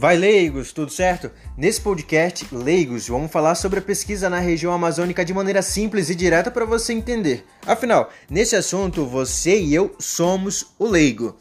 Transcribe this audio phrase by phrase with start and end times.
[0.00, 1.28] Vai, leigos, tudo certo?
[1.56, 6.14] Nesse podcast, leigos, vamos falar sobre a pesquisa na região amazônica de maneira simples e
[6.14, 7.44] direta para você entender.
[7.66, 11.36] Afinal, nesse assunto, você e eu somos o leigo.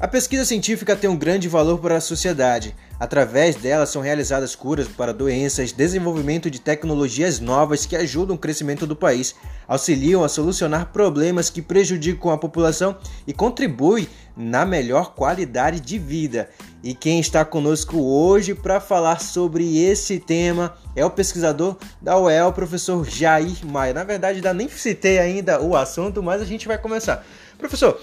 [0.00, 2.74] A pesquisa científica tem um grande valor para a sociedade.
[3.00, 8.86] Através dela são realizadas curas para doenças, desenvolvimento de tecnologias novas que ajudam o crescimento
[8.86, 9.34] do país,
[9.66, 12.96] auxiliam a solucionar problemas que prejudicam a população
[13.26, 16.48] e contribuem na melhor qualidade de vida.
[16.82, 22.52] E quem está conosco hoje para falar sobre esse tema é o pesquisador da UEL,
[22.52, 23.92] professor Jair Maia.
[23.92, 27.26] Na verdade, ainda nem citei ainda o assunto, mas a gente vai começar.
[27.58, 28.00] Professor,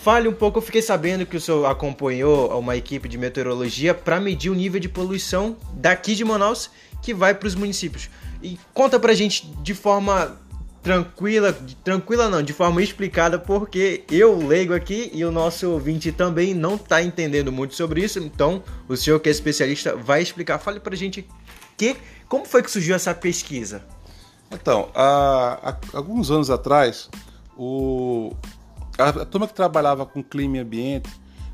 [0.00, 4.20] Fale um pouco, eu fiquei sabendo que o senhor acompanhou uma equipe de meteorologia para
[4.20, 6.70] medir o nível de poluição daqui de Manaus
[7.02, 8.08] que vai para os municípios.
[8.42, 10.38] E conta pra gente de forma
[10.88, 11.52] tranquila,
[11.84, 16.76] tranquila não, de forma explicada, porque eu leigo aqui e o nosso ouvinte também não
[16.76, 18.18] está entendendo muito sobre isso.
[18.18, 20.58] Então, o senhor que é especialista vai explicar.
[20.58, 21.28] Fale pra gente
[21.76, 21.94] que,
[22.26, 23.82] como foi que surgiu essa pesquisa?
[24.50, 27.10] Então, há, há alguns anos atrás,
[27.54, 28.32] o,
[28.96, 31.10] a, a turma que trabalhava com clima e ambiente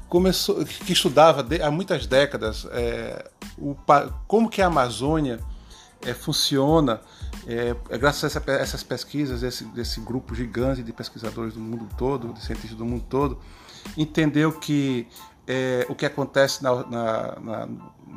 [0.08, 3.74] começou, que estudava de, há muitas décadas é, o,
[4.28, 5.40] como que a Amazônia
[6.04, 7.00] é, funciona,
[7.46, 11.88] é, é graças a essa, essas pesquisas, esse, desse grupo gigante de pesquisadores do mundo
[11.96, 13.38] todo, de cientistas do mundo todo,
[13.96, 15.06] entendeu que
[15.46, 17.68] é, o que acontece na, na, na,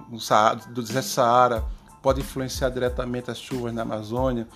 [0.10, 1.66] no Saara, do deserto Saara
[2.02, 4.48] pode influenciar diretamente as chuvas na Amazônia.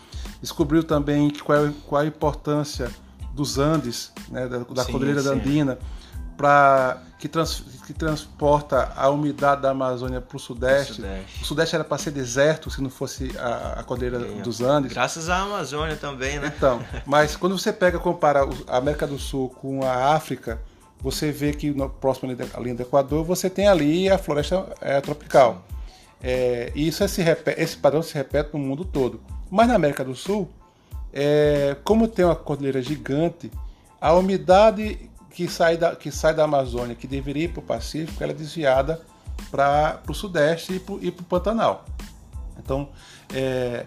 [0.42, 2.90] Descobriu também qual, é, qual a importância
[3.34, 5.30] dos Andes, né, da, da sim, Cordilheira sim.
[5.30, 5.80] Andina,
[6.42, 11.04] para que, trans, que transporta a umidade da Amazônia para o sudeste.
[11.40, 14.42] O sudeste era para ser deserto se não fosse a, a Cordilheira sim.
[14.42, 14.92] dos Andes.
[14.92, 16.52] Graças à Amazônia também, né?
[16.58, 20.60] Então, mas quando você pega compara a América do Sul com a África,
[21.00, 25.00] você vê que no próximo à linha do Equador você tem ali a floresta é,
[25.00, 25.64] tropical.
[26.24, 27.22] É, e isso esse,
[27.56, 29.22] esse padrão se repete no mundo todo.
[29.50, 30.50] Mas na América do Sul,
[31.14, 33.52] é, como tem uma cordilheira gigante,
[34.00, 38.22] a umidade que sai da, que sai da Amazônia, que deveria ir para o Pacífico,
[38.22, 39.02] ela é desviada
[39.50, 41.86] para o Sudeste e para o Pantanal.
[42.58, 42.90] Então,
[43.34, 43.86] é,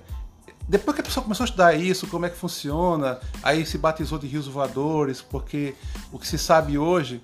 [0.68, 4.18] depois que a pessoa começou a estudar isso, como é que funciona, aí se batizou
[4.18, 5.74] de rios voadores, porque
[6.10, 7.22] o que se sabe hoje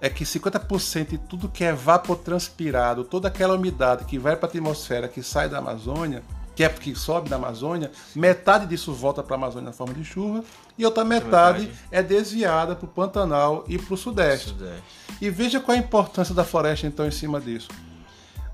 [0.00, 4.50] é que 50% de tudo que é evapotranspirado, toda aquela umidade que vai para a
[4.50, 6.24] atmosfera, que sai da Amazônia,
[6.56, 10.04] que é porque sobe da Amazônia, metade disso volta para a Amazônia na forma de
[10.04, 10.44] chuva
[10.76, 14.50] e outra metade é desviada para o Pantanal e para o Sudeste.
[14.50, 14.82] Sudeste.
[15.20, 17.68] E veja qual é a importância da floresta então em cima disso.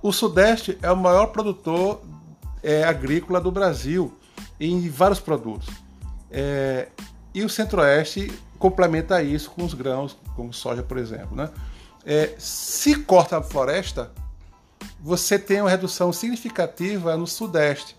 [0.03, 2.01] O Sudeste é o maior produtor
[2.63, 4.17] é, agrícola do Brasil
[4.61, 5.69] em vários produtos.
[6.31, 6.89] É,
[7.35, 11.37] e o Centro-Oeste complementa isso com os grãos, como soja, por exemplo.
[11.37, 11.49] Né?
[12.05, 14.11] É, se corta a floresta,
[15.01, 17.97] você tem uma redução significativa no Sudeste.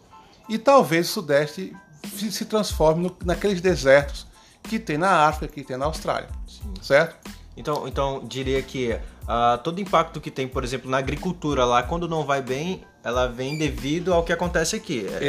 [0.47, 4.28] E talvez o Sudeste se transforme no, naqueles desertos
[4.64, 6.30] que tem na África, que tem na Austrália.
[6.48, 6.74] Sim.
[6.82, 7.16] Certo?
[7.56, 12.08] Então, então diria que uh, todo impacto que tem, por exemplo, na agricultura lá, quando
[12.08, 15.06] não vai bem, ela vem devido ao que acontece aqui.
[15.08, 15.28] É,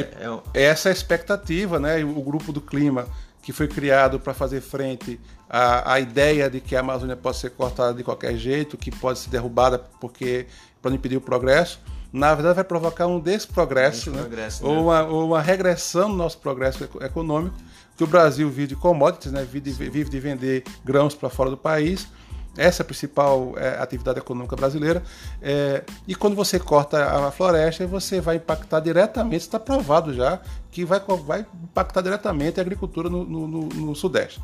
[0.54, 0.64] é...
[0.64, 2.04] essa é a expectativa, né?
[2.04, 3.06] O grupo do clima
[3.42, 7.50] que foi criado para fazer frente à, à, ideia de que a Amazônia pode ser
[7.50, 10.46] cortada de qualquer jeito, que pode ser derrubada porque
[10.82, 11.80] para impedir o progresso,
[12.12, 14.22] na verdade vai provocar um desprogresso, né?
[14.22, 14.48] né?
[14.62, 17.56] Ou, uma, ou uma regressão no nosso progresso econômico,
[17.96, 19.42] que o Brasil vive de commodities, né?
[19.44, 22.08] vive, de, vive de vender grãos para fora do país,
[22.56, 25.02] essa é a principal é, atividade econômica brasileira.
[25.40, 30.40] É, e quando você corta a floresta, você vai impactar diretamente, está provado já,
[30.70, 34.42] que vai, vai impactar diretamente a agricultura no, no, no, no Sudeste.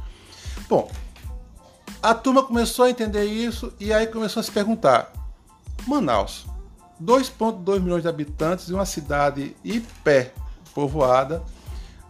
[0.68, 0.90] Bom,
[2.02, 5.12] a turma começou a entender isso e aí começou a se perguntar:
[5.86, 6.46] Manaus,
[7.02, 10.32] 2,2 milhões de habitantes e uma cidade hiper
[10.74, 11.42] povoada,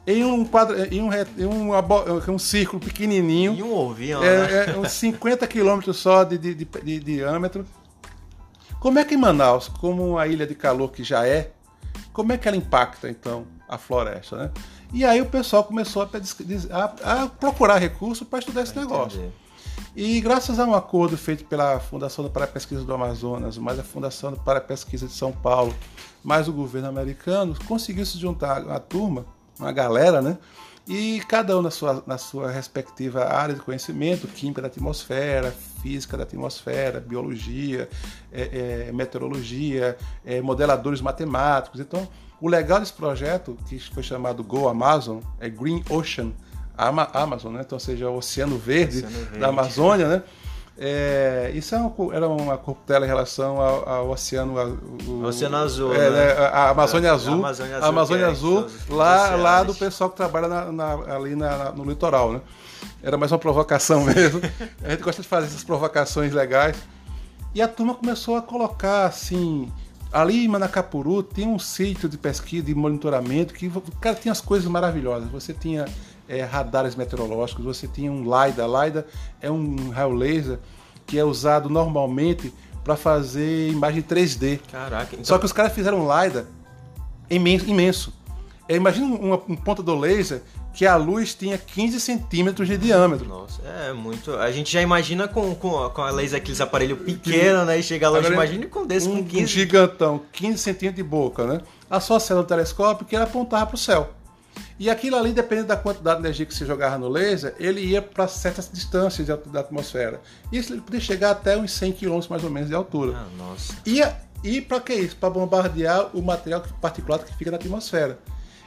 [0.06, 3.54] em um, quadro, em um, em um, um círculo pequenininho.
[3.54, 4.75] E um ovinho, é, né?
[4.75, 7.66] é, uns 50 quilômetros só de, de, de, de, diâmetro.
[8.78, 11.50] Como é que Manaus, como uma ilha de calor que já é,
[12.12, 14.50] como é que ela impacta, então, a floresta, né?
[14.93, 16.08] E aí o pessoal começou a,
[16.70, 19.32] a, a procurar recursos para estudar esse negócio.
[19.94, 23.82] E graças a um acordo feito pela Fundação para a Pesquisa do Amazonas, mais a
[23.82, 25.75] Fundação para a Pesquisa de São Paulo,
[26.23, 29.25] mais o governo americano, conseguiu se juntar uma turma,
[29.58, 30.38] uma galera, né?
[30.88, 35.52] E cada um na sua, na sua respectiva área de conhecimento, química da atmosfera,
[35.82, 37.88] física da atmosfera, biologia,
[38.31, 41.81] é, é, meteorologia, é, modeladores matemáticos.
[41.81, 42.06] Então,
[42.40, 46.32] o legal desse projeto, que foi chamado Go Amazon, é Green Ocean,
[46.76, 47.62] Amazon, né?
[47.64, 49.38] então, ou seja, o Oceano Verde, Oceano Verde.
[49.38, 50.23] da Amazônia, né?
[50.78, 54.76] É, isso é uma, era uma corruptela em relação ao, ao oceano, ao,
[55.06, 56.32] o, oceano Azul, é, né?
[56.52, 60.49] a, Amazônia Azul, a Amazônia Azul, Amazônia é, Azul lá, lá do pessoal que trabalha
[60.49, 62.40] na, na, ali na, no litoral, né?
[63.02, 64.43] Era mais uma provocação mesmo.
[64.84, 66.76] a gente gosta de fazer essas provocações legais.
[67.55, 69.73] E a turma começou a colocar assim,
[70.12, 74.69] ali em Manacapuru tem um sítio de pesquisa, de monitoramento que cara tinha as coisas
[74.69, 75.31] maravilhosas.
[75.31, 75.87] Você tinha
[76.28, 78.67] é, radares meteorológicos, você tinha um LiDAR.
[78.67, 79.05] LiDAR
[79.40, 80.58] é um raio laser
[81.06, 82.52] que é usado normalmente
[82.82, 84.61] para fazer imagem 3D.
[84.70, 85.08] Caraca.
[85.12, 85.25] Então...
[85.25, 86.44] Só que os caras fizeram um LiDAR
[87.31, 87.69] imenso.
[87.69, 88.12] imenso.
[88.69, 90.43] É, imagina uma, um ponta do laser
[90.76, 93.26] que a luz tinha 15 centímetros de diâmetro.
[93.26, 94.34] Nossa, é muito.
[94.37, 97.78] A gente já imagina com, com, com a laser aqueles aparelhos pequenos, né?
[97.78, 99.43] E chega longe, imagina com desse um, com 15.
[99.43, 101.61] Um gigantão, 15 centímetros de boca, né?
[101.88, 104.15] Associado ao telescópio que ele apontava para o céu.
[104.78, 108.02] E aquilo ali, dependendo da quantidade de energia que você jogava no laser, ele ia
[108.02, 110.20] para certas distâncias da atmosfera.
[110.52, 113.17] Isso ele podia chegar até uns 100 km mais ou menos de altura.
[113.17, 113.75] Ah, nossa.
[113.87, 114.02] E,
[114.44, 115.17] e para que isso?
[115.17, 118.19] Para bombardear o material particulado que fica na atmosfera.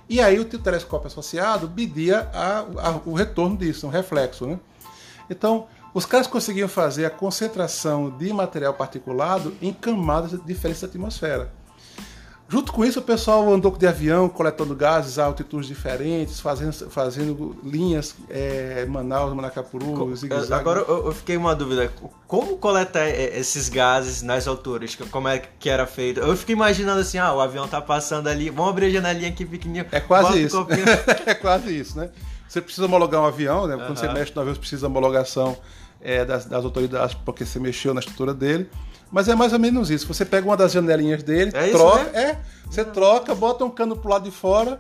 [0.10, 4.48] E aí o telescópio associado media a, a, o retorno disso, um reflexo.
[4.48, 4.60] Né?
[5.30, 11.52] Então, os caras conseguiam fazer a concentração de material particulado em camadas diferentes da atmosfera.
[12.52, 17.56] Junto com isso, o pessoal andou de avião, coletando gases a altitudes diferentes, fazendo, fazendo
[17.64, 21.94] linhas é, Manaus, Manacapuru, zigue Agora eu, fiquei uma dúvida.
[22.26, 24.96] Como coletar esses gases nas alturas?
[25.12, 26.22] Como é que era feito?
[26.22, 29.46] Eu fiquei imaginando assim, ah, o avião tá passando ali, vamos abrir a janelinha aqui
[29.46, 29.86] pequenininha.
[29.92, 30.66] É quase isso.
[31.28, 32.10] é quase isso, né?
[32.48, 33.76] Você precisa homologar um avião, né?
[33.76, 33.96] Quando uhum.
[33.96, 35.56] você mexe no avião, você precisa de homologação
[36.02, 38.68] é, das, das autoridades, porque você mexeu na estrutura dele.
[39.12, 40.08] Mas é mais ou menos isso.
[40.08, 42.22] Você pega uma das janelinhas dele, é troca, isso, né?
[42.22, 42.38] é,
[42.70, 44.80] você troca, bota um cano pro lado de fora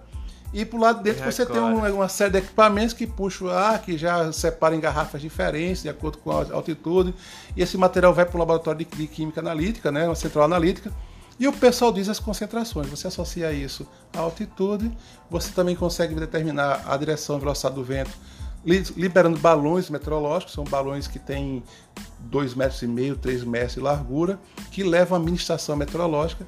[0.53, 3.51] e pro lado de dentro você tem um, uma série de equipamentos que puxam o
[3.51, 7.13] ar, que já separam em garrafas diferentes, de acordo com a altitude.
[7.55, 10.91] E esse material vai para o laboratório de, de, química analítica, né, uma central analítica.
[11.39, 12.87] E o pessoal diz as concentrações.
[12.89, 14.91] Você associa isso à altitude,
[15.29, 18.11] você também consegue determinar a direção e velocidade do vento
[18.65, 21.63] liberando balões meteorológicos, são balões que têm
[22.31, 24.39] 2,5 metros, e meio, 3 metros de largura,
[24.71, 26.45] que levam a mini estação meteorológica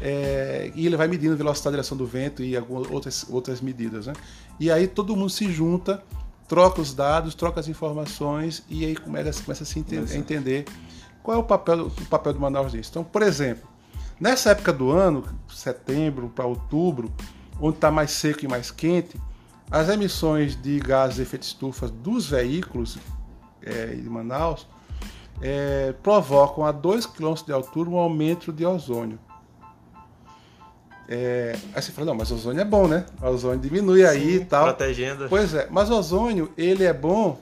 [0.00, 3.60] é, e ele vai medindo a velocidade, a direção do vento e algumas outras, outras
[3.60, 4.06] medidas.
[4.06, 4.12] Né?
[4.58, 6.02] E aí todo mundo se junta,
[6.48, 10.64] troca os dados, troca as informações e aí começa, começa a se entender, a entender
[11.22, 12.90] qual é o papel, o papel do Manaus nisso.
[12.90, 13.66] Então, por exemplo,
[14.20, 17.10] nessa época do ano, setembro para outubro,
[17.60, 19.18] onde está mais seco e mais quente,
[19.70, 22.98] as emissões de gases de efeito estufa dos veículos
[23.62, 24.66] é, de Manaus
[25.40, 29.18] é, provocam a 2 km de altura um aumento de ozônio.
[31.08, 33.04] É, aí você fala, não, mas ozônio é bom, né?
[33.20, 34.64] O ozônio diminui Sim, aí e tal.
[34.64, 35.28] Protegendo.
[35.28, 37.38] Pois é, mas ozônio, ele é bom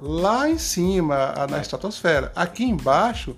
[0.00, 2.30] lá em cima, na estratosfera.
[2.36, 3.34] Aqui embaixo,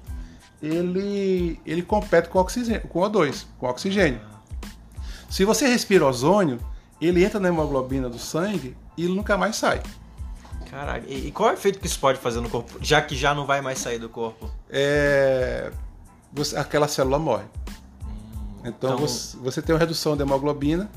[0.60, 4.20] ele, ele compete com, oxigênio, com O2, com oxigênio.
[5.30, 6.58] Se você respira ozônio,
[7.06, 9.82] ele entra na hemoglobina do sangue e ele nunca mais sai.
[10.70, 13.34] Caraca, e qual é o efeito que isso pode fazer no corpo, já que já
[13.34, 14.50] não vai mais sair do corpo?
[14.68, 15.72] É.
[16.32, 17.44] Você, aquela célula morre.
[18.04, 18.98] Hum, então, então...
[18.98, 20.90] Você, você, tem uma redução da hemoglobina,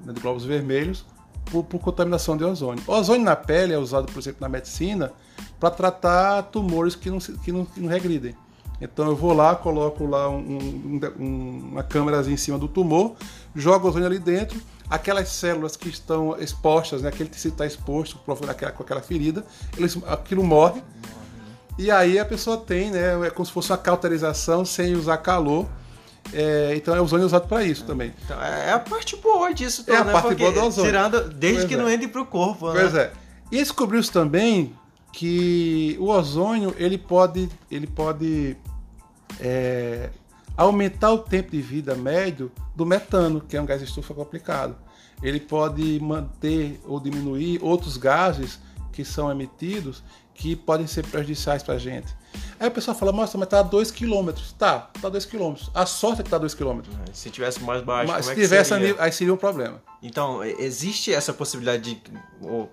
[0.00, 1.04] né, de glóbulos vermelhos,
[1.46, 2.82] por, por, contaminação de ozônio.
[2.86, 5.12] O ozônio na pele é usado, por exemplo, na medicina
[5.58, 8.34] para tratar tumores que não, que, não, que não regridem.
[8.80, 13.16] Então eu vou lá, coloco lá um, um, uma câmera em cima do tumor,
[13.54, 18.32] jogo ozônio ali dentro aquelas células que estão expostas, né, aquele tecido está exposto com
[18.32, 19.44] aquela ferida,
[19.76, 20.82] eles, aquilo morre.
[21.78, 25.66] E aí a pessoa tem, né, é como se fosse uma cauterização sem usar calor.
[26.32, 28.12] É, então é o ozônio usado para isso também.
[28.24, 30.12] Então, é a parte boa disso, é a né?
[30.12, 30.90] parte Porque boa do ozônio.
[30.90, 31.76] Tirando, desde pois que é.
[31.76, 32.72] não entre para o corpo.
[32.72, 33.02] Pois né?
[33.02, 33.12] é.
[33.52, 34.74] E descobriu-se também
[35.12, 38.56] que o ozônio ele pode, ele pode
[39.40, 40.10] é,
[40.56, 44.76] aumentar o tempo de vida médio do metano, que é um gás estufa complicado.
[45.22, 48.58] Ele pode manter ou diminuir outros gases
[48.92, 50.02] que são emitidos
[50.34, 52.14] que podem ser prejudiciais para a gente.
[52.60, 54.30] Aí o pessoal fala, nossa, mas tá a 2 km.
[54.58, 55.54] Tá, tá a 2 km.
[55.74, 56.80] A sorte é que tá a 2 km.
[57.12, 58.96] Se tivesse mais baixo, mas se é tivesse seria?
[58.98, 59.82] aí seria um problema.
[60.02, 62.02] Então, existe essa possibilidade de,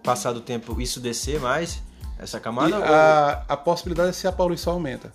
[0.03, 1.81] passar do tempo, isso descer mais?
[2.19, 2.77] Essa camada?
[2.77, 2.83] Ou...
[2.83, 5.13] A, a possibilidade é se a poluição aumenta.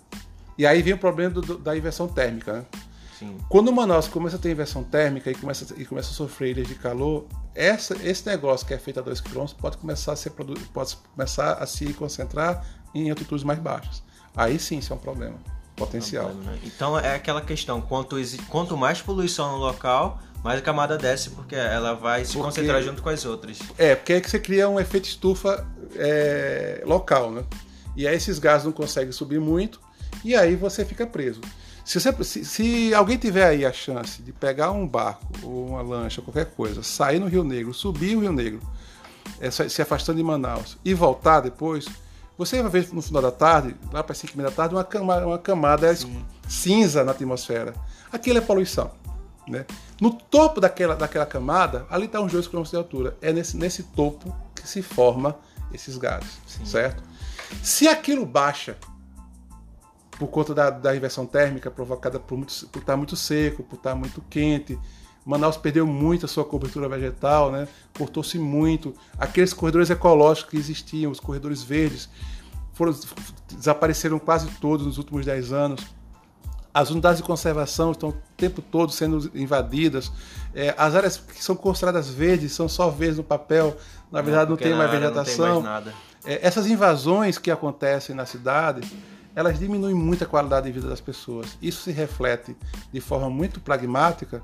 [0.59, 2.51] E aí vem o problema do, da inversão térmica.
[2.51, 2.65] Né?
[3.17, 3.37] Sim.
[3.47, 6.75] Quando Manaus começa a ter inversão térmica e começa, e começa a sofrer ilhas de
[6.75, 7.25] calor,
[7.55, 11.53] essa, esse negócio que é feito a 2 km pode começar a, ser, pode começar
[11.53, 14.03] a se concentrar em altitudes mais baixas.
[14.35, 15.37] Aí sim, isso é um problema
[15.77, 16.29] potencial.
[16.29, 16.59] É né?
[16.65, 18.17] Então é aquela questão: quanto,
[18.49, 22.83] quanto mais poluição no local, mais a camada desce, porque ela vai se porque, concentrar
[22.83, 23.59] junto com as outras.
[23.77, 27.45] É, porque é que você cria um efeito estufa é, local, né?
[27.95, 29.87] E aí esses gases não conseguem subir muito
[30.23, 31.41] e aí você fica preso.
[31.85, 35.81] Se, você, se, se, alguém tiver aí a chance de pegar um barco ou uma
[35.81, 38.61] lancha, qualquer coisa, sair no Rio Negro, subir o Rio Negro,
[39.39, 41.87] é, se afastando de Manaus e voltar depois,
[42.37, 45.37] você vai ver no final da tarde, lá para 5 da tarde, uma camada, uma
[45.37, 45.93] camada
[46.47, 47.73] cinza na atmosfera.
[48.13, 48.91] Aquilo é poluição.
[49.45, 49.65] Né?
[49.99, 53.17] No topo daquela, daquela camada, ali está uns 2 km de altura.
[53.21, 55.37] É nesse, nesse topo que se forma
[55.73, 56.65] esses gases, Sim.
[56.65, 57.03] certo?
[57.61, 58.77] Se aquilo baixa
[60.19, 63.95] por conta da, da inversão térmica provocada por, muito, por estar muito seco, por estar
[63.95, 64.77] muito quente,
[65.25, 67.67] Manaus perdeu muito a sua cobertura vegetal, né?
[67.97, 68.93] cortou-se muito.
[69.17, 72.09] Aqueles corredores ecológicos que existiam, os corredores verdes,
[72.73, 72.95] foram,
[73.47, 75.85] desapareceram quase todos nos últimos 10 anos.
[76.73, 80.11] As unidades de conservação estão o tempo todo sendo invadidas.
[80.53, 83.77] É, as áreas que são consideradas verdes são só verdes no papel,
[84.11, 85.61] na verdade não, não tem mais vegetação.
[85.61, 85.87] Mais
[86.25, 88.81] é, essas invasões que acontecem na cidade
[89.39, 91.57] elas diminuem muito a qualidade de vida das pessoas.
[91.61, 92.57] Isso se reflete
[92.91, 94.43] de forma muito pragmática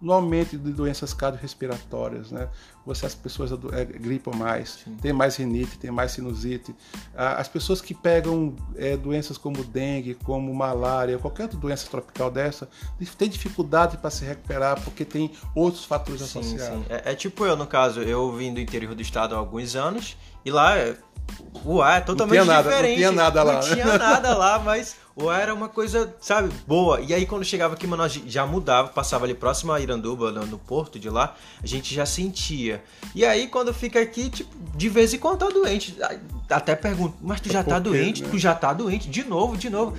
[0.00, 2.48] no aumento de doenças cardiorrespiratórias, né?
[2.84, 4.96] Você as pessoas é, gripam mais, Sim.
[5.02, 6.72] tem mais rinite, tem mais sinusite.
[7.12, 12.68] As pessoas que pegam é, doenças como dengue, como malária, qualquer outra doença tropical dessa,
[13.18, 16.86] tem dificuldade para se recuperar porque tem outros fatores sim, associados.
[16.86, 16.86] Sim.
[16.88, 20.16] É, é tipo eu no caso, eu vim do interior do estado há alguns anos
[20.44, 20.76] e lá
[21.64, 22.90] o ar é totalmente não nada, diferente.
[22.90, 23.52] Não tinha nada lá.
[23.54, 27.00] Não tinha nada lá, mas o ar era uma coisa, sabe, boa.
[27.00, 30.98] E aí quando chegava aqui, mano, já mudava, passava ali próximo a Iranduba, no porto
[30.98, 32.84] de lá, a gente já sentia.
[33.14, 35.96] E aí quando fica aqui, tipo, de vez em quando tá doente.
[36.48, 38.22] Até pergunto, mas tu já tá doente?
[38.22, 38.28] Né?
[38.30, 39.08] Tu já tá doente?
[39.08, 39.96] De novo, de novo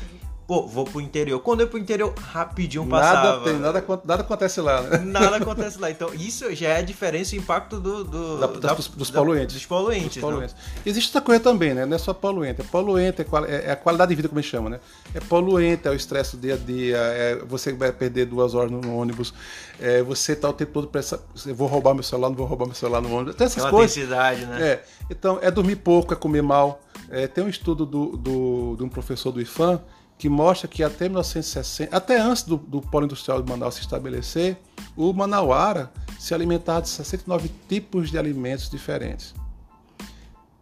[0.47, 1.41] pô, vou pro interior.
[1.41, 3.31] Quando eu pro interior, rapidinho passava.
[3.31, 4.99] Nada, tem, nada, nada acontece lá, né?
[5.05, 5.91] Nada acontece lá.
[5.91, 9.55] Então, isso já é a diferença o impacto do, do da, da, dos, dos, poluentes.
[9.55, 10.13] Dos poluentes.
[10.15, 10.55] Dos poluentes.
[10.85, 11.85] Existe outra coisa também, né?
[11.85, 12.61] Não é só poluente.
[12.61, 14.79] É poluente, é, é a qualidade de vida, como a gente chama, né?
[15.13, 18.71] É poluente, é o estresse do dia a dia, é você vai perder duas horas
[18.71, 19.33] no, ônibus,
[19.79, 21.21] é você tá o tempo todo pressa,
[21.53, 23.35] vou roubar meu celular, não vou roubar meu celular no ônibus.
[23.35, 23.95] Tem essas é coisas.
[23.95, 24.65] Densidade, né?
[24.65, 24.83] É.
[25.09, 26.79] Então, é dormir pouco, é comer mal.
[27.09, 29.81] É, tem um estudo do, do, de um professor do IFAM
[30.17, 34.57] que mostra que até 1960, até antes do, do polo industrial de Manaus se estabelecer,
[34.95, 39.35] o manauara se alimentava de 69 tipos de alimentos diferentes.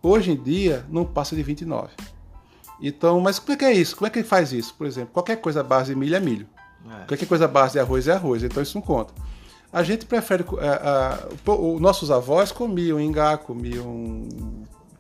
[0.02, 1.90] Hoje em dia, não passa de 29.
[2.82, 3.96] Então, mas como é que é isso?
[3.96, 4.74] Como é que ele faz isso?
[4.76, 6.48] Por exemplo, qualquer coisa à base de milho é milho.
[6.86, 7.06] É.
[7.06, 8.44] Qualquer coisa à base de arroz é arroz.
[8.44, 9.14] Então, isso não conta.
[9.72, 10.46] A gente prefere.
[10.60, 14.28] A, a, os nossos avós comiam ingá, comiam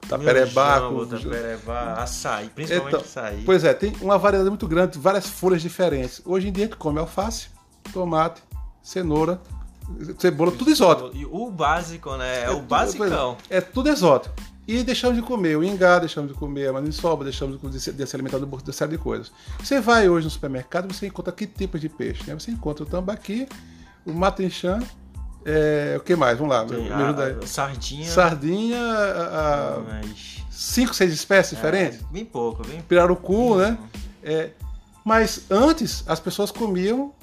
[0.07, 1.05] taperebá, com...
[1.05, 3.43] taperebá, açaí, principalmente então, açaí.
[3.45, 6.21] Pois é, tem uma variedade muito grande, várias folhas diferentes.
[6.25, 7.47] Hoje em dia a gente come alface,
[7.93, 8.41] tomate,
[8.81, 9.39] cenoura,
[10.17, 11.11] cebola, tudo exótico.
[11.31, 12.41] O básico, né?
[12.41, 13.37] É, é o basicão.
[13.49, 14.35] É, é tudo exótico.
[14.67, 18.15] E deixamos de comer o ingá, deixamos de comer a maniçoba, deixamos de, de se
[18.15, 19.31] alimentar de uma série de coisas.
[19.59, 22.23] Você vai hoje no supermercado, você encontra que tipos de peixe?
[22.25, 22.33] Né?
[22.33, 23.47] Você encontra o tambaqui,
[24.03, 24.79] o matenchã,
[25.45, 26.37] é, o que mais?
[26.39, 26.65] Vamos lá.
[26.65, 28.09] Tem, a, a, sardinha.
[28.09, 28.79] Sardinha.
[28.81, 30.43] A, mas...
[30.49, 32.01] Cinco, seis espécies é, diferentes?
[32.11, 33.77] Bem pouco, bem Pirarucu, né?
[34.23, 34.49] É,
[35.03, 37.13] mas antes as pessoas comiam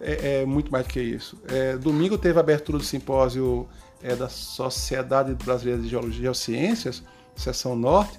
[0.00, 1.38] é, é muito mais do que isso.
[1.48, 3.68] É, domingo teve a abertura do simpósio
[4.02, 7.02] é, da Sociedade Brasileira de Geologia e Geociências,
[7.36, 8.18] seção norte,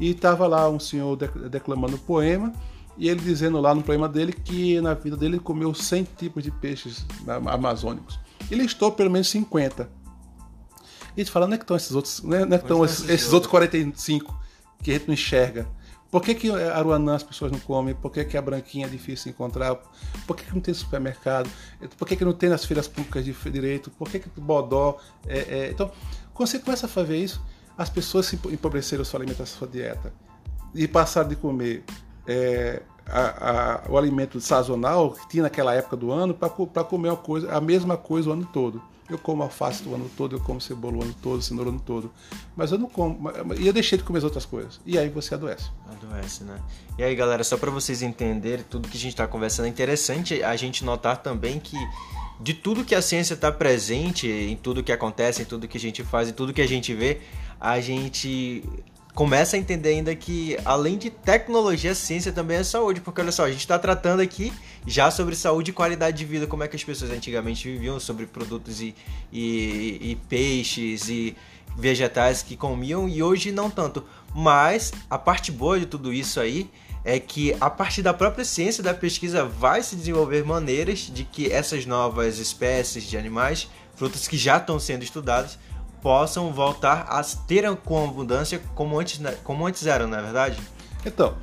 [0.00, 1.16] e estava lá um senhor
[1.50, 2.52] declamando um poema
[2.96, 6.50] e ele dizendo lá no poema dele que na vida dele comeu 100 tipos de
[6.50, 7.04] peixes
[7.46, 8.18] amazônicos.
[8.50, 9.88] Ele listou pelo menos 50.
[11.16, 13.08] E a gente fala, onde é que estão esses outros, onde é que estão esses,
[13.08, 14.36] esses outros 45
[14.82, 15.68] que a gente não enxerga?
[16.10, 17.92] Por que, que Aruanã as pessoas não comem?
[17.92, 19.74] Por que, que a branquinha é difícil de encontrar?
[20.26, 21.50] Por que, que não tem supermercado?
[21.98, 23.90] Por que, que não tem nas feiras públicas de direito?
[23.90, 24.98] Por que, que Bodó.
[25.26, 25.70] É, é...
[25.72, 25.90] Então,
[26.32, 27.44] quando você começa a fazer isso,
[27.76, 30.12] as pessoas se empobreceram sua alimentação, sua dieta.
[30.72, 31.82] E passaram de comer
[32.28, 37.16] é, a, a, o alimento sazonal que tinha naquela época do ano para comer uma
[37.16, 38.82] coisa, a mesma coisa o ano todo.
[39.08, 41.82] Eu como alface o ano todo, eu como cebola o ano todo, cenoura o ano
[41.84, 42.10] todo.
[42.56, 43.30] Mas eu não como.
[43.58, 44.80] E eu deixei de comer as outras coisas.
[44.86, 45.70] E aí você adoece.
[45.90, 46.58] Adoece, né?
[46.96, 50.42] E aí, galera, só para vocês entenderem tudo que a gente está conversando, é interessante
[50.42, 51.76] a gente notar também que
[52.40, 55.80] de tudo que a ciência está presente, em tudo que acontece, em tudo que a
[55.80, 57.20] gente faz, em tudo que a gente vê,
[57.60, 58.64] a gente
[59.14, 63.44] começa a entender ainda que além de tecnologia, ciência também é saúde, porque olha só,
[63.44, 64.52] a gente está tratando aqui
[64.86, 68.26] já sobre saúde e qualidade de vida, como é que as pessoas antigamente viviam, sobre
[68.26, 68.94] produtos e,
[69.32, 71.36] e, e peixes e
[71.76, 74.04] vegetais que comiam e hoje não tanto.
[74.34, 76.68] Mas a parte boa de tudo isso aí
[77.04, 81.52] é que a partir da própria ciência da pesquisa vai se desenvolver maneiras de que
[81.52, 85.58] essas novas espécies de animais, frutos que já estão sendo estudados,
[86.04, 90.60] possam voltar a ter com abundância como antes, como antes eram, não é verdade?
[91.06, 91.34] Então,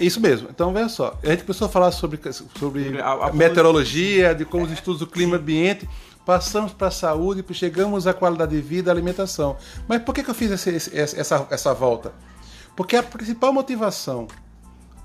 [0.00, 0.48] isso mesmo.
[0.50, 1.16] Então, veja só.
[1.22, 2.18] A gente começou a falar sobre,
[2.58, 5.88] sobre a, a meteorologia, de como os estudos do clima e ambiente.
[6.26, 9.56] Passamos para a saúde, chegamos à qualidade de vida, alimentação.
[9.86, 12.12] Mas por que, que eu fiz esse, esse, essa, essa volta?
[12.74, 14.26] Porque a principal motivação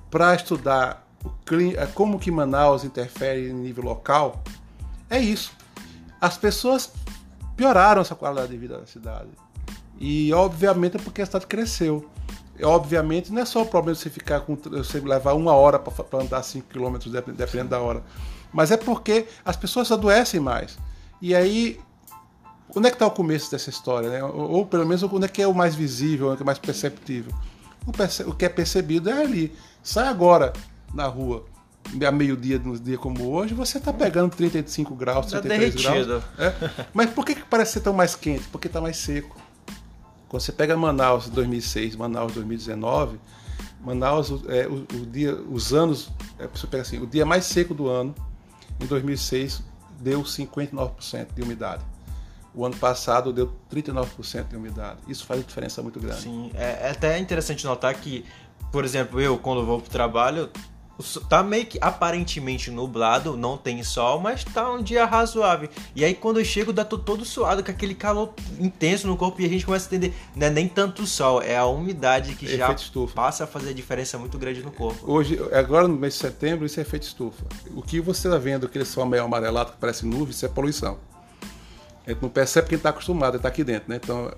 [0.09, 1.07] para estudar
[1.45, 4.43] clima, como que Manaus interfere em nível local
[5.11, 5.51] é isso.
[6.19, 6.91] As pessoas
[7.55, 9.29] pioraram essa qualidade de vida da cidade.
[9.99, 12.09] E obviamente é porque a cidade cresceu.
[12.57, 15.79] E, obviamente não é só o problema de você ficar com você levar uma hora
[15.79, 16.97] para andar 5 km
[17.35, 18.03] dependendo da hora.
[18.51, 20.77] Mas é porque as pessoas adoecem mais.
[21.21, 21.79] E aí,
[22.75, 24.09] onde é que está o começo dessa história?
[24.09, 24.23] Né?
[24.23, 26.45] Ou, ou, pelo menos onde é que é o mais visível, onde é que é
[26.45, 27.33] mais perceptível?
[27.85, 29.53] O, perce o que é percebido é ali.
[29.83, 30.53] Sai agora
[30.93, 31.45] na rua
[32.05, 36.23] a meio-dia, num dia como hoje, você está pegando 35 graus, 33 tá graus.
[36.37, 36.53] É?
[36.93, 38.43] Mas por que, que parece ser tão mais quente?
[38.51, 39.37] Porque está mais seco.
[40.27, 43.19] Quando você pega Manaus 2006, Manaus 2019,
[43.79, 47.73] Manaus, é, o, o, dia, os anos, é, você pega assim, o dia mais seco
[47.73, 48.13] do ano,
[48.79, 49.63] em 2006,
[49.99, 51.83] deu 59% de umidade.
[52.53, 54.99] O ano passado deu 39% de umidade.
[55.07, 56.21] Isso faz diferença muito grande.
[56.21, 58.25] Sim, é, é até interessante notar que,
[58.71, 60.49] por exemplo, eu quando vou para o trabalho,
[61.27, 65.69] Tá meio que aparentemente nublado, não tem sol, mas tá um dia razoável.
[65.93, 69.41] E aí quando eu chego, dá tô todo suado, com aquele calor intenso no corpo
[69.41, 72.35] e a gente começa a entender, não é nem tanto o sol, é a umidade
[72.35, 73.13] que efeito já estufa.
[73.13, 75.11] passa a fazer a diferença muito grande no corpo.
[75.11, 77.43] Hoje, agora no mês de setembro, isso é efeito estufa.
[77.75, 80.97] O que você está vendo, aquele sol meio amarelado que parece nuvem, isso é poluição.
[82.07, 83.99] A gente não percebe porque está acostumado, está aqui dentro, né?
[84.01, 84.31] Então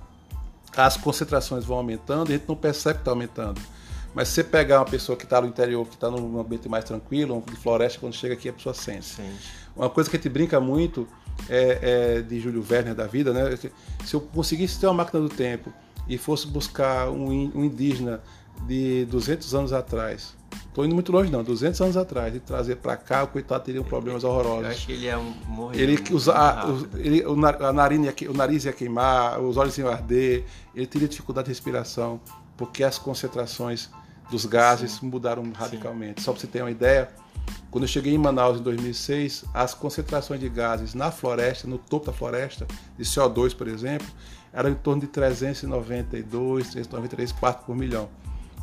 [0.76, 3.62] as concentrações vão aumentando e a gente não percebe que está aumentando.
[4.18, 6.84] Mas se você pegar uma pessoa que está no interior, que está num ambiente mais
[6.84, 9.06] tranquilo, de floresta, quando chega aqui a pessoa sente.
[9.06, 9.48] sente.
[9.76, 11.08] Uma coisa que a gente brinca muito
[11.48, 13.56] é, é de Júlio Werner da vida, né?
[14.04, 15.72] Se eu conseguisse ter uma máquina do tempo
[16.10, 18.20] e fosse buscar um, um indígena
[18.66, 20.36] de 200 anos atrás,
[20.74, 21.44] Tô indo muito longe, não.
[21.44, 24.64] 200 anos atrás, e trazer para cá, o coitado teria problemas horrorosos.
[24.64, 25.82] Eu acho que ele ia morrer.
[25.82, 29.90] Ele, usa, a, o, ele, o, nariz ia, o nariz ia queimar, os olhos iam
[29.90, 32.22] arder, ele teria dificuldade de respiração,
[32.56, 33.90] porque as concentrações
[34.30, 35.08] dos gases Sim.
[35.08, 36.22] mudaram radicalmente.
[36.22, 36.26] Sim.
[36.26, 37.10] Só para você ter uma ideia,
[37.72, 42.08] quando eu cheguei em Manaus em 2006, as concentrações de gases na floresta, no topo
[42.08, 44.08] da floresta, de CO2, por exemplo,
[44.54, 48.10] eram em torno de 392, 393 partes por milhão.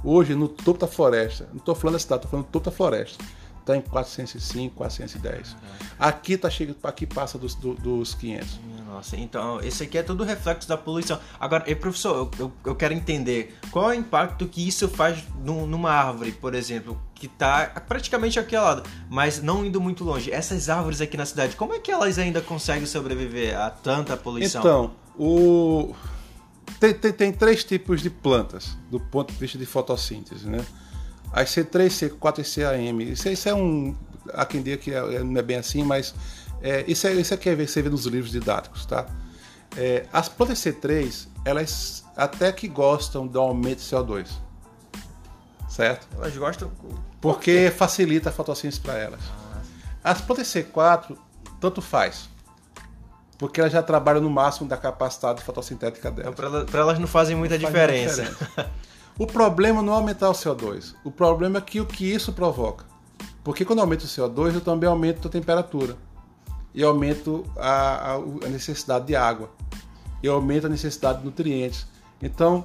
[0.03, 2.77] Hoje, no topo da floresta, não estou falando da cidade, estou falando do topo da
[2.77, 3.25] floresta,
[3.61, 5.57] está em 405, 410.
[5.99, 8.61] Aqui, tá chegando, aqui passa dos, dos 500.
[8.95, 11.19] Nossa, então esse aqui é todo reflexo da poluição.
[11.41, 15.25] Agora, e professor, eu, eu, eu, quero entender qual é o impacto que isso faz
[15.45, 20.31] numa árvore, por exemplo, que está praticamente aqui ao lado, mas não indo muito longe.
[20.31, 24.61] Essas árvores aqui na cidade, como é que elas ainda conseguem sobreviver a tanta poluição?
[24.61, 25.93] Então, o...
[26.79, 30.65] tem, tem, tem três tipos de plantas, do ponto de vista de fotossíntese, né?
[31.33, 33.03] As C3, C4 e CAM.
[33.03, 33.97] Isso, isso é um.
[34.33, 36.15] Há quem diga que é, não é bem assim, mas
[36.65, 39.05] é, isso, é, isso aqui é você vê nos livros didáticos, tá?
[39.77, 44.29] É, as plantas C3, elas até que gostam do aumento de CO2.
[45.69, 46.09] Certo?
[46.17, 46.73] Elas gostam.
[47.21, 49.21] Porque facilita a fotossíntese para elas.
[50.03, 50.13] Ah.
[50.13, 51.15] As plantas C4,
[51.61, 52.31] tanto faz.
[53.37, 56.33] Porque elas já trabalham no máximo da capacidade fotossintética delas.
[56.33, 58.25] Então, para elas não fazem muita não diferença.
[58.25, 58.71] Faz diferença.
[59.19, 60.95] o problema não é aumentar o CO2.
[61.05, 62.87] O problema é que o que isso provoca.
[63.43, 65.95] Porque quando aumenta o CO2, eu também aumento a temperatura
[66.75, 69.51] e aumento a, a, necessidade de água,
[70.23, 71.87] e aumenta a necessidade de nutrientes.
[72.21, 72.65] Então,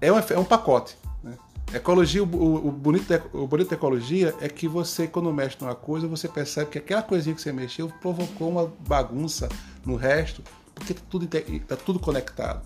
[0.00, 0.96] é um, é um pacote.
[1.22, 1.32] Né?
[1.72, 5.74] Ecologia, o, o, bonito da, o bonito da ecologia é que você, quando mexe numa
[5.74, 9.48] coisa, você percebe que aquela coisinha que você mexeu provocou uma bagunça
[9.84, 10.42] no resto,
[10.74, 11.26] porque está tudo,
[11.66, 12.62] tá tudo conectado.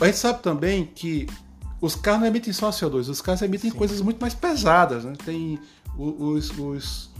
[0.00, 1.26] A gente sabe também que
[1.80, 3.76] os carros não emitem só CO2, os carros emitem Sim.
[3.76, 5.04] coisas muito mais pesadas.
[5.04, 5.14] Né?
[5.24, 5.58] Tem
[5.96, 7.13] os, os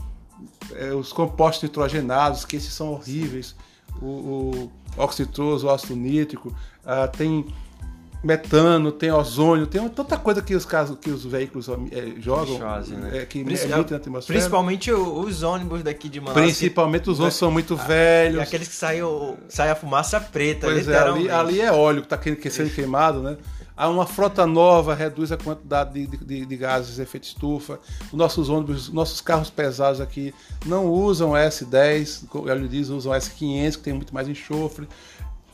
[0.73, 3.55] é, os compostos nitrogenados, que esses são horríveis,
[4.01, 6.55] o, o óxido nitroso, o ácido nítrico,
[6.85, 7.45] ah, tem
[8.25, 13.19] metano, tem ozônio, tem tanta coisa que os casos que os veículos é, jogam, né?
[13.19, 14.39] é, que emitem na atmosfera.
[14.39, 16.41] Principalmente os ônibus daqui de Manaus.
[16.41, 18.39] Principalmente os ônibus são muito velhos.
[18.39, 19.03] E aqueles que saem,
[19.47, 23.37] sai a fumaça preta, pois é, ali, ali, é óleo que está sendo queimado, né?
[23.77, 27.79] Uma frota nova reduz a quantidade de, de, de gases de efeito estufa.
[28.05, 30.33] Os nossos ônibus, nossos carros pesados aqui
[30.65, 34.87] não usam S10, como ele diz, usam S500, que tem muito mais enxofre.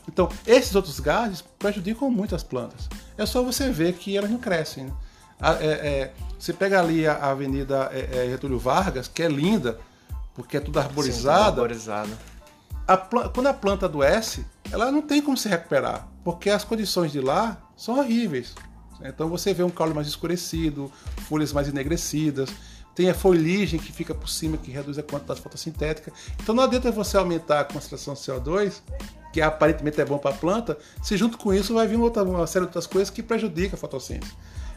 [0.08, 2.88] Então, esses outros gases prejudicam muito as plantas.
[3.16, 4.84] É só você ver que elas não crescem.
[4.84, 4.92] Né?
[5.60, 9.78] É, é, você pega ali a Avenida é, é, Getúlio Vargas, que é linda,
[10.34, 11.38] porque é tudo arborizada.
[11.38, 12.18] Sim, tudo arborizada.
[12.86, 17.20] A, quando a planta adoece, ela não tem como se recuperar, porque as condições de
[17.20, 18.54] lá são horríveis.
[19.02, 20.90] Então você vê um caule mais escurecido,
[21.28, 22.48] folhas mais enegrecidas,
[22.94, 26.12] tem a foligem que fica por cima, que reduz a quantidade fotossintética.
[26.40, 28.80] Então não adianta você aumentar a concentração de CO2,
[29.32, 32.22] que aparentemente é bom para a planta, se junto com isso vai vir uma, outra,
[32.22, 34.32] uma série de outras coisas que prejudicam a fotossíntese.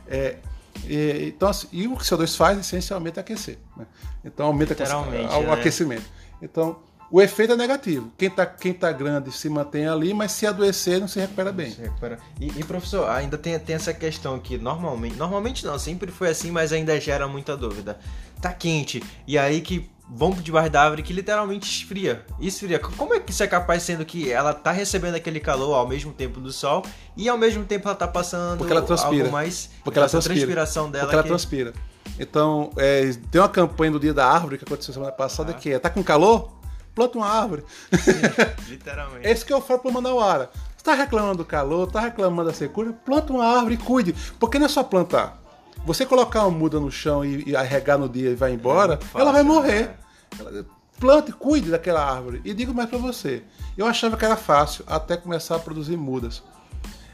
[0.08, 0.38] É,
[0.86, 3.58] e, então, assim, e o que o CO2 faz essencialmente é aquecer.
[3.76, 3.86] Né?
[4.24, 5.54] Então aumenta o né?
[5.54, 6.06] aquecimento.
[6.42, 6.80] Então,
[7.12, 8.12] o efeito é negativo.
[8.18, 11.72] Quem está quem tá grande se mantém ali, mas se adoecer não se recupera bem.
[11.72, 12.20] Se recupera.
[12.40, 16.52] E, e, professor, ainda tem, tem essa questão que normalmente, normalmente não, sempre foi assim,
[16.52, 18.00] mas ainda gera muita dúvida.
[18.42, 22.26] Tá quente, e aí que vão debaixo da árvore que literalmente esfria.
[22.40, 22.80] Esfria.
[22.80, 26.14] Como é que isso é capaz sendo que ela tá recebendo aquele calor ao mesmo
[26.14, 26.84] tempo do sol
[27.18, 29.24] e ao mesmo tempo ela tá passando Porque ela transpira.
[29.24, 30.36] algo mais Porque ela transpira.
[30.36, 31.30] transpiração dela Porque ela que...
[31.30, 31.74] transpira.
[32.20, 35.54] Então, é, tem uma campanha do Dia da Árvore que aconteceu semana passada ah.
[35.54, 36.55] que é, tá com calor?
[36.96, 37.66] Planta uma árvore.
[37.92, 39.28] Sim, literalmente.
[39.28, 40.50] Esse que eu falo pro Manauara.
[40.78, 42.94] Você tá reclamando do calor, tá reclamando da secura?
[42.94, 44.16] Planta uma árvore e cuide.
[44.40, 45.42] Porque não é só plantar.
[45.86, 48.98] Você colocar uma muda no chão e, e arregar no dia e vai embora, é
[48.98, 49.92] fácil, ela vai morrer.
[50.40, 50.66] Né?
[51.00, 52.42] Plante, cuide daquela árvore.
[52.46, 53.44] E digo mais para você.
[53.78, 56.42] Eu achava que era fácil até começar a produzir mudas.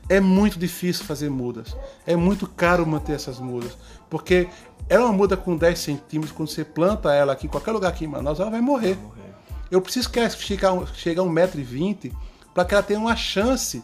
[0.07, 1.75] É muito difícil fazer mudas.
[2.05, 3.75] É muito caro manter essas mudas.
[4.09, 4.47] Porque
[4.87, 8.05] era uma muda com 10 centímetros, quando você planta ela aqui, em qualquer lugar aqui
[8.05, 8.95] em Manaus, ela vai morrer.
[8.95, 9.30] Vai morrer.
[9.71, 12.13] Eu preciso que ela chegue a 1,20m
[12.53, 13.81] para que ela tenha uma chance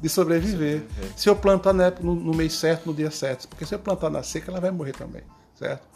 [0.00, 0.80] de sobreviver.
[0.82, 1.12] sobreviver.
[1.16, 3.48] Se eu plantar no, no mês certo, no dia certo.
[3.48, 5.22] Porque se eu plantar na seca, ela vai morrer também.
[5.54, 5.86] Certo?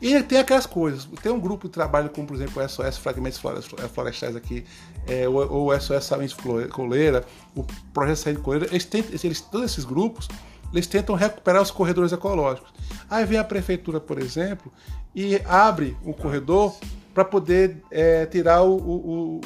[0.00, 1.06] E tem aquelas coisas.
[1.22, 4.64] Tem um grupo de trabalho como, por exemplo, o SOS Fragmentos Florestais aqui,
[5.06, 6.34] é, ou o SOS Saúde
[6.70, 8.66] Coleira, o Projeto Saúde Coleira.
[8.70, 10.28] Eles tentam, eles, todos esses grupos,
[10.72, 12.72] eles tentam recuperar os corredores ecológicos.
[13.10, 14.72] Aí vem a prefeitura, por exemplo,
[15.14, 16.74] e abre um corredor
[17.12, 19.40] para poder é, tirar o, o,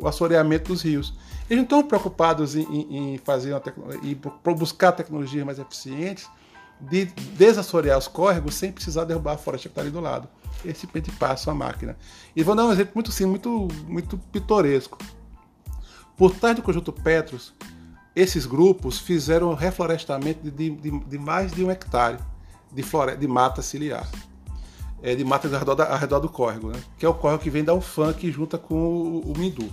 [0.00, 1.14] o, assoreamento dos rios.
[1.48, 3.62] Eles não estão preocupados em, em, em fazer uma
[4.02, 6.28] em buscar tecnologias mais eficientes
[6.80, 10.28] de desassorear os córregos sem precisar derrubar a floresta que está ali do lado.
[10.64, 11.96] Eles simplesmente passam a máquina.
[12.34, 14.98] E vou dar um exemplo muito sim, muito, muito pitoresco.
[16.16, 17.54] Por trás do conjunto Petros,
[18.14, 22.18] esses grupos fizeram reflorestamento de, de, de mais de um hectare
[22.72, 24.08] de, floresta, de mata ciliar
[25.02, 26.80] é, de matas ao redor, da, ao redor do córrego, né?
[26.96, 29.68] que é o córrego que vem da UFAM que junta com o, o Mindu.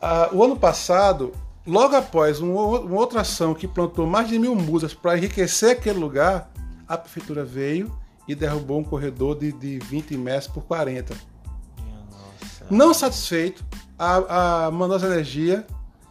[0.00, 1.32] Ah, o ano passado,
[1.66, 5.98] logo após um, uma outra ação que plantou mais de mil musas para enriquecer aquele
[5.98, 6.50] lugar,
[6.86, 7.90] a prefeitura veio
[8.28, 11.14] e derrubou um corredor de, de 20 metros por 40.
[11.14, 12.66] Nossa.
[12.70, 13.64] Não satisfeito,
[13.98, 15.66] a, a Manaus Energia,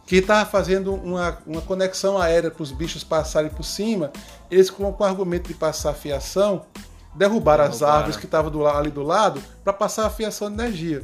[0.06, 4.12] que estava fazendo uma, uma conexão aérea para os bichos passarem por cima,
[4.50, 6.66] eles com, com o argumento de passar fiação,
[7.14, 11.02] derrubar as árvores que estavam do, ali do lado para passar a fiação de energia.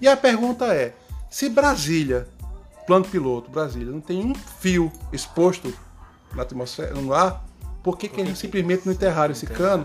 [0.00, 0.94] E a pergunta é:
[1.28, 2.26] se Brasília,
[2.86, 5.72] plano piloto, Brasília, não tem um fio exposto
[6.34, 7.44] na atmosfera, no ar,
[7.82, 9.84] por que, que eles simplesmente não enterraram esse cano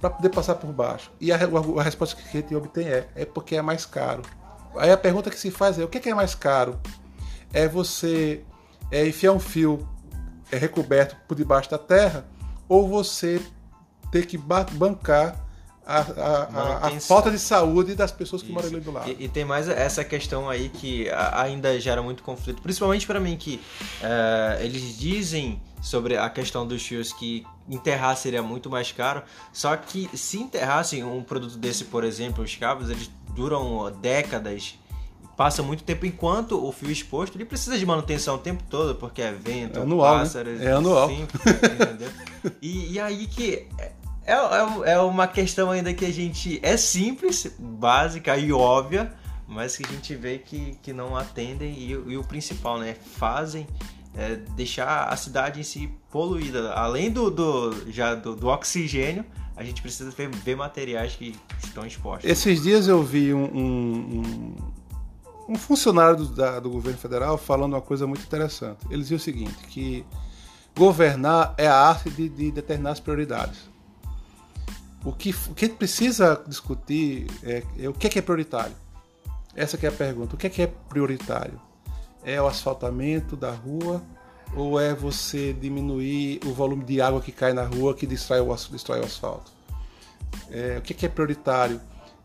[0.00, 1.10] para poder passar por baixo?
[1.20, 4.22] E a, a, a, resposta que a gente obtém é: é porque é mais caro.
[4.76, 6.78] Aí a pergunta que se faz é: o que, que é mais caro?
[7.52, 8.42] É você
[8.90, 9.88] é, enfiar um fio
[10.50, 12.26] é, recoberto por debaixo da terra
[12.68, 13.40] ou você
[14.10, 15.46] ter que bancar
[15.86, 18.54] a, a, a, falta de saúde das pessoas que Isso.
[18.54, 19.08] moram ali do lado.
[19.08, 23.36] E, e, tem mais essa questão aí que ainda gera muito conflito, principalmente para mim
[23.36, 23.60] que
[24.02, 29.76] uh, eles dizem sobre a questão dos fios que enterrar seria muito mais caro, só
[29.76, 34.76] que se enterrassem um produto desse, por exemplo, os cabos, eles duram décadas
[35.36, 39.20] passa muito tempo enquanto o fio exposto ele precisa de manutenção o tempo todo porque
[39.20, 40.20] é vento, é anual, né?
[40.22, 40.64] pássaros, né?
[40.64, 41.10] é anual.
[41.10, 42.10] entendeu?
[42.62, 43.68] E, e aí que
[44.26, 49.12] é, é, é uma questão ainda que a gente é simples, básica e óbvia,
[49.46, 52.96] mas que a gente vê que, que não atendem e, e o principal, né?
[53.16, 53.66] Fazem
[54.16, 56.72] é, deixar a cidade em si poluída.
[56.72, 61.86] Além do, do já do, do, oxigênio, a gente precisa ver, ver, materiais que estão
[61.86, 62.28] expostos.
[62.28, 64.56] Esses dias eu vi um, um,
[65.48, 68.78] um funcionário do, da, do governo federal falando uma coisa muito interessante.
[68.90, 70.04] Ele dizia o seguinte, que
[70.76, 73.58] governar é a arte de, de determinar as prioridades.
[75.04, 78.74] O que, o que precisa discutir é, é o que é, que é prioritário.
[79.54, 80.34] Essa é a pergunta.
[80.34, 81.60] O que é, que é prioritário?
[82.24, 84.02] É o asfaltamento da rua
[84.54, 88.54] ou é você diminuir o volume de água que cai na rua que destrói o,
[88.70, 89.52] destrói o asfalto?
[90.50, 91.80] É, o que é, que é prioritário?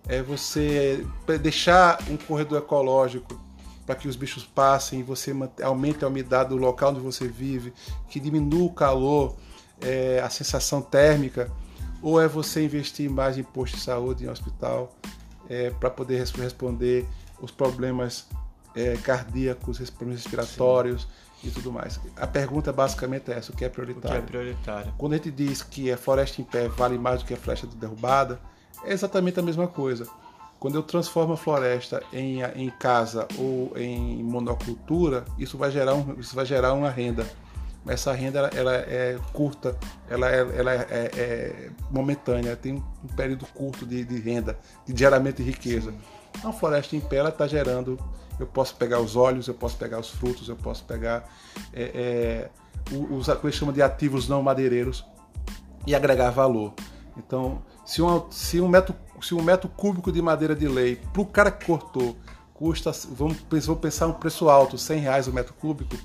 [0.08, 1.06] É você
[1.42, 3.40] deixar um corredor ecológico
[3.86, 5.34] para que os bichos passem e você
[5.64, 7.74] aumente a umidade do local onde você vive,
[8.10, 9.36] que diminua o calor,
[9.82, 11.52] é, a sensação térmica
[12.02, 14.96] ou é você investir mais em posto de saúde, em hospital,
[15.50, 17.08] é, para poder responder
[17.40, 18.26] os problemas
[18.76, 21.08] é, cardíacos, problemas respiratórios,
[21.44, 22.00] e tudo mais.
[22.16, 24.20] A pergunta basicamente é essa: o que é prioritário?
[24.20, 24.94] O que é prioritário?
[24.98, 27.68] Quando a gente diz que a floresta em pé vale mais do que a floresta
[27.68, 28.40] derrubada,
[28.84, 30.08] é exatamente a mesma coisa.
[30.60, 36.20] Quando eu transformo a floresta em, em casa ou em monocultura, isso vai gerar, um,
[36.20, 37.26] isso vai gerar uma renda.
[37.84, 39.76] Mas essa renda ela, ela é curta,
[40.08, 44.96] ela, é, ela é, é, é, momentânea, tem um período curto de, de renda, de
[44.96, 45.91] geramento de riqueza.
[46.44, 47.98] A floresta em pé está gerando
[48.41, 51.30] eu posso pegar os óleos, eu posso pegar os frutos, eu posso pegar
[51.74, 52.50] é, é,
[52.91, 55.06] os que eles chamam de ativos não madeireiros
[55.86, 56.74] e agregar valor.
[57.15, 61.22] Então, se, um se, um, metro, se um metro cúbico de madeira de lei, para
[61.22, 62.15] o cara que cortou,
[62.54, 65.96] custa, vamos, vamos pensar um preço alto, 100 reais o metro cúbico,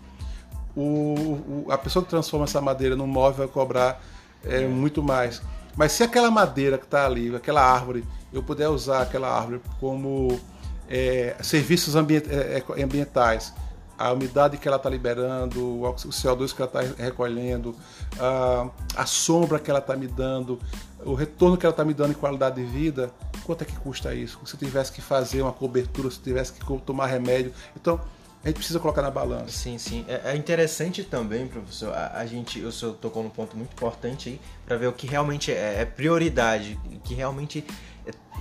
[0.75, 4.03] o, o, a pessoa que transforma essa madeira num móvel vai cobrar
[4.45, 5.43] é, muito mais.
[5.77, 10.41] Mas se aquela madeira que está ali, aquela árvore, eu puder usar aquela árvore como
[10.89, 13.53] é, serviços é, é, ambientais,
[13.99, 17.75] a umidade que ela está liberando, o CO2 que ela está recolhendo,
[18.19, 20.61] a, a, sombra que ela está me dando,
[21.05, 23.11] o retorno que ela está me dando em qualidade de vida,
[23.45, 24.39] quanto é que custa isso?
[24.45, 27.53] Se tivesse que fazer uma cobertura, se tivesse que tomar remédio.
[27.75, 28.01] Então,
[28.45, 29.49] a gente precisa colocar na balança.
[29.49, 30.05] Sim, sim.
[30.07, 34.29] É, é interessante também, professor, a, a, gente, o senhor tocou num ponto muito importante
[34.29, 37.65] aí, para ver o que realmente é, é prioridade, que realmente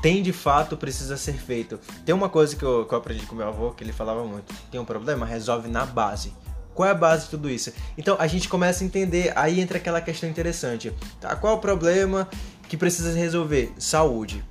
[0.01, 1.80] tem de fato precisa ser feito.
[2.06, 4.54] Tem uma coisa que eu, que eu aprendi com meu avô que ele falava muito:
[4.71, 6.34] tem um problema, resolve na base.
[6.73, 7.71] Qual é a base de tudo isso?
[7.97, 10.93] Então a gente começa a entender, aí entra aquela questão interessante.
[11.21, 12.28] Tá, qual é o problema
[12.67, 13.73] que precisa resolver?
[13.78, 14.43] Saúde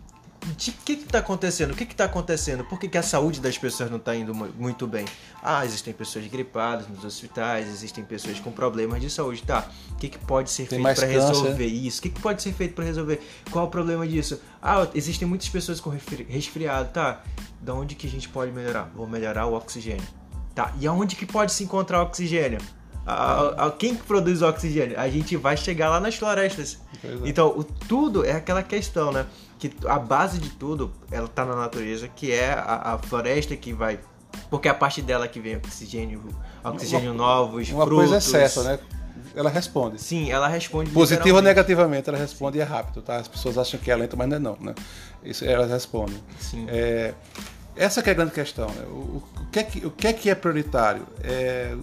[0.56, 1.72] de que está acontecendo?
[1.72, 2.64] O que está acontecendo?
[2.64, 5.04] Por que, que, a saúde das pessoas não está indo muito bem?
[5.42, 9.42] Ah, existem pessoas gripadas nos hospitais, existem pessoas com problemas de saúde.
[9.42, 11.98] Tá, o que, que pode ser Tem feito para resolver isso?
[11.98, 13.20] O que, que pode ser feito para resolver?
[13.50, 14.40] Qual é o problema disso?
[14.62, 15.90] Ah, existem muitas pessoas com
[16.28, 16.90] resfriado.
[16.92, 17.22] Tá,
[17.60, 18.90] da onde que a gente pode melhorar?
[18.94, 20.04] Vou melhorar o oxigênio.
[20.54, 22.60] Tá, e aonde que pode se encontrar oxigênio?
[23.06, 24.98] A, a, quem que produz oxigênio?
[24.98, 26.78] A gente vai chegar lá nas florestas.
[27.02, 27.28] É.
[27.28, 29.26] Então, o, tudo é aquela questão, né?
[29.64, 33.72] Que a base de tudo, ela tá na natureza, que é a, a floresta que
[33.72, 33.98] vai...
[34.50, 36.22] Porque é a parte dela que vem oxigênio,
[36.62, 38.10] oxigênio uma, novos, Uma frutos.
[38.10, 38.78] coisa é certa, né?
[39.34, 40.02] Ela responde.
[40.02, 43.16] Sim, ela responde Positivo ou negativamente, ela responde e é rápido, tá?
[43.16, 44.74] As pessoas acham que é lento, mas não é não, né?
[45.24, 46.22] Isso, elas respondem.
[46.38, 46.66] Sim.
[46.68, 47.14] É,
[47.74, 48.68] essa é a grande questão.
[48.68, 48.84] Né?
[48.88, 51.06] O, o, que é que, o que é que é prioritário?
[51.22, 51.74] É,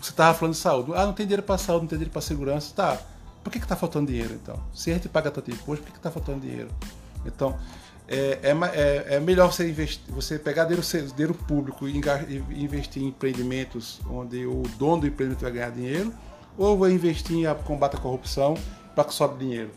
[0.00, 0.92] você estava falando de saúde.
[0.94, 2.72] Ah, não tem dinheiro para saúde, não tem dinheiro para segurança.
[2.76, 2.98] Tá.
[3.42, 4.58] Por que está faltando dinheiro, então?
[4.72, 6.68] Se a gente paga tanto imposto, por que está faltando dinheiro?
[7.26, 7.56] Então,
[8.06, 11.96] é, é, é, é, melhor você, investir, você pegar dinheiro, público e
[12.54, 16.12] investir em empreendimentos onde o dono do empreendimento vai ganhar dinheiro,
[16.56, 18.54] ou vai investir em combate à corrupção
[18.94, 19.70] para que sobe dinheiro?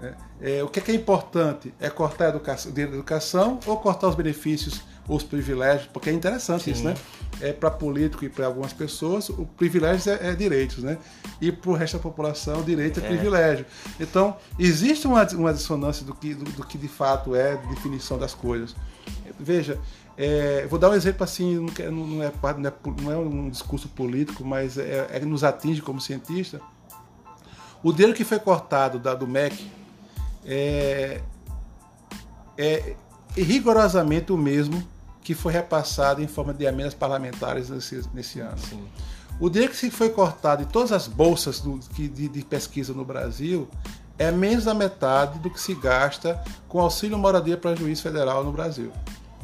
[0.00, 1.74] É, é, o que é, que é importante?
[1.80, 6.12] É cortar a educação, dinheiro da educação ou cortar os benefícios os privilégios, porque é
[6.12, 6.70] interessante Sim.
[6.72, 6.94] isso, né?
[7.40, 10.98] É para político e para algumas pessoas, o privilégio é, é direitos, né?
[11.40, 13.64] E para o resto da população, direito é, é, privilégio.
[13.98, 18.18] Então, existe uma, uma dissonância do que, do, do, que de fato é a definição
[18.18, 18.76] das coisas.
[19.40, 19.78] Veja,
[20.16, 22.32] é, vou dar um exemplo assim, não, é, não, é,
[23.02, 26.60] não é um discurso político, mas é, é, nos atinge como cientista.
[27.82, 29.70] O dinheiro que foi cortado da, do MEC
[30.48, 31.20] é,
[32.56, 32.96] é
[33.36, 34.82] rigorosamente o mesmo
[35.22, 38.56] que foi repassado em forma de emendas parlamentares nesse, nesse ano.
[38.56, 38.82] Sim.
[39.38, 43.68] O dinheiro que foi cortado de todas as bolsas do, de, de, pesquisa no Brasil
[44.18, 48.50] é menos da metade do que se gasta com auxílio moradia para juiz federal no
[48.50, 48.90] Brasil.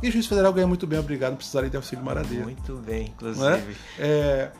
[0.02, 2.42] E juiz federal ganha muito bem, obrigado, não precisaria de auxílio moradia.
[2.42, 3.76] Muito bem, inclusive.
[3.98, 4.50] É?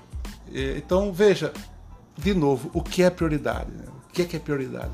[0.52, 1.52] É, então, veja,
[2.16, 3.72] de novo, o que é prioridade?
[3.72, 3.93] Né?
[4.14, 4.92] O que é, que é prioridade?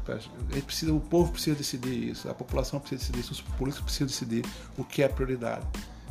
[0.65, 4.47] Precisa, o povo precisa decidir isso, a população precisa decidir isso, os políticos precisam decidir
[4.79, 5.63] o que é prioridade.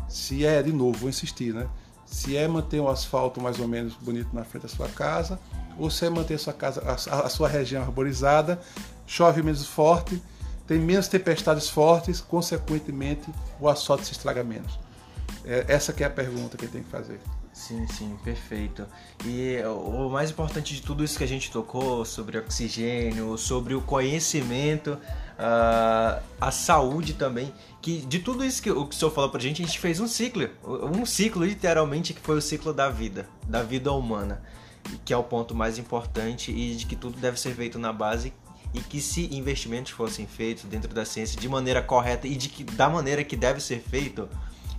[0.08, 1.68] Se é, de novo, vou insistir, né?
[2.06, 5.40] Se é manter um asfalto mais ou menos bonito na frente da sua casa,
[5.76, 8.62] ou se é manter a sua casa, a, a sua região arborizada,
[9.08, 10.22] chove menos forte,
[10.68, 13.28] tem menos tempestades fortes, consequentemente
[13.60, 14.78] o asfalto se estraga menos.
[15.44, 17.20] É, essa que é a pergunta que tem que fazer.
[17.60, 18.88] Sim, sim, perfeito.
[19.26, 23.82] E o mais importante de tudo isso que a gente tocou sobre oxigênio, sobre o
[23.82, 29.30] conhecimento, uh, a saúde também, que de tudo isso que o que o senhor falou
[29.30, 32.90] pra gente, a gente fez um ciclo, um ciclo literalmente que foi o ciclo da
[32.90, 34.42] vida, da vida humana,
[35.04, 38.32] que é o ponto mais importante e de que tudo deve ser feito na base
[38.74, 42.64] e que se investimentos fossem feitos dentro da ciência de maneira correta e de que
[42.64, 44.30] da maneira que deve ser feito,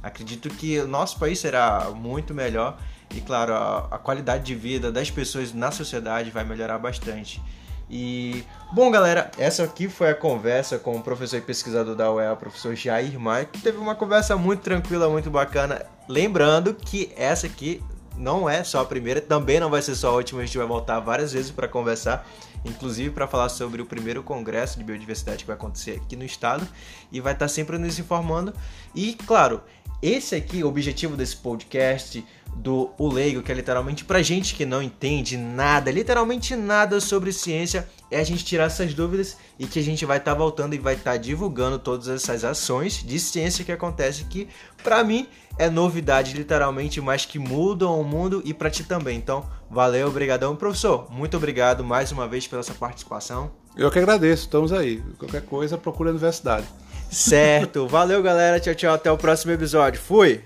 [0.02, 2.78] Acredito que o nosso país será muito melhor
[3.14, 7.42] e, claro, a, a qualidade de vida das pessoas na sociedade vai melhorar bastante.
[7.90, 12.34] E, bom, galera, essa aqui foi a conversa com o professor e pesquisador da UEL,
[12.34, 15.84] o professor Jair Maia, que teve uma conversa muito tranquila, muito bacana.
[16.08, 17.82] Lembrando que essa aqui
[18.16, 20.66] não é só a primeira, também não vai ser só a última, a gente vai
[20.66, 22.24] voltar várias vezes para conversar,
[22.64, 26.66] inclusive para falar sobre o primeiro congresso de biodiversidade que vai acontecer aqui no estado
[27.10, 28.54] e vai estar sempre nos informando.
[28.94, 29.62] E, claro,
[30.02, 32.24] esse aqui, o objetivo desse podcast
[32.56, 37.32] do O Leigo, que é literalmente pra gente que não entende nada, literalmente nada sobre
[37.32, 40.74] ciência, é a gente tirar essas dúvidas e que a gente vai estar tá voltando
[40.74, 44.48] e vai estar tá divulgando todas essas ações de ciência que acontece que
[44.82, 45.26] para mim
[45.58, 49.18] é novidade literalmente, mas que mudam o mundo e para ti também.
[49.18, 51.06] Então, valeu, obrigadão, professor.
[51.10, 53.50] Muito obrigado mais uma vez pela sua participação.
[53.76, 55.02] Eu que agradeço, estamos aí.
[55.18, 56.66] Qualquer coisa, procura a universidade.
[57.10, 57.86] Certo.
[57.86, 58.60] Valeu, galera.
[58.60, 58.94] Tchau, tchau.
[58.94, 60.00] Até o próximo episódio.
[60.00, 60.42] Fui.